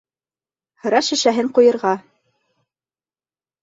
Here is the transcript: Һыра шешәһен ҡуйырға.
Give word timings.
Һыра 0.85 1.03
шешәһен 1.09 1.53
ҡуйырға. 1.59 1.95